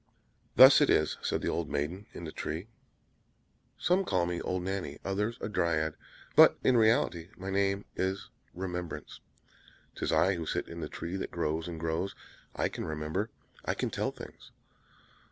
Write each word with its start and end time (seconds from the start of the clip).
"Thus 0.55 0.81
it 0.81 0.89
is," 0.89 1.19
said 1.21 1.41
the 1.43 1.49
little 1.49 1.65
maiden 1.69 2.07
in 2.11 2.23
the 2.23 2.31
tree, 2.31 2.67
"some 3.77 4.03
call 4.03 4.25
me 4.25 4.41
'Old 4.41 4.63
Nanny,' 4.63 4.97
others 5.05 5.37
a 5.41 5.47
'Dryad,' 5.47 5.93
but, 6.35 6.57
in 6.63 6.75
reality, 6.75 7.29
my 7.37 7.51
name 7.51 7.85
is 7.95 8.31
'Remembrance'; 8.55 9.19
'tis 9.93 10.11
I 10.11 10.33
who 10.37 10.47
sit 10.47 10.67
in 10.67 10.79
the 10.79 10.89
tree 10.89 11.17
that 11.17 11.29
grows 11.29 11.67
and 11.67 11.79
grows! 11.79 12.15
I 12.55 12.67
can 12.67 12.85
remember; 12.85 13.29
I 13.63 13.75
can 13.75 13.91
tell 13.91 14.09
things! 14.11 14.49